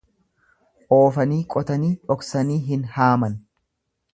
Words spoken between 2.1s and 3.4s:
dhoksanii hin haaman.